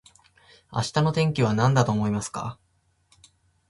[0.73, 2.57] 明日の天気はなんだと思いますか